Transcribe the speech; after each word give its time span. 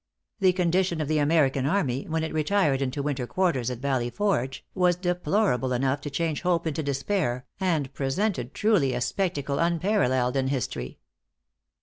The 0.39 0.53
condition 0.53 0.99
of 0.99 1.07
the 1.07 1.19
American 1.19 1.67
army, 1.67 2.05
when 2.05 2.23
it 2.23 2.33
retired 2.33 2.81
into 2.81 3.03
winter 3.03 3.27
quarters 3.27 3.69
at 3.69 3.77
Valley 3.77 4.09
Forge, 4.09 4.65
was 4.73 4.95
deplorable 4.95 5.73
enough 5.73 6.01
to 6.01 6.09
change 6.09 6.41
hope 6.41 6.65
into 6.65 6.81
despair, 6.81 7.45
and 7.59 7.93
presented 7.93 8.55
truly 8.55 8.95
a 8.95 8.99
spectacle 9.01 9.59
unparalleled 9.59 10.35
in 10.35 10.47
history. 10.47 10.97